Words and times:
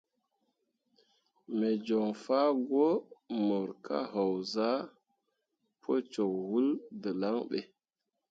Me 1.57 1.69
joŋ 1.85 2.07
fah 2.23 2.49
gwǝ 2.67 2.85
mor 3.45 3.69
ka 3.85 3.97
haozah 4.13 4.79
pǝ 5.81 5.91
cok 6.11 6.33
wul 6.49 6.69
dǝlaŋ 7.01 7.35
ɓe. 7.49 7.59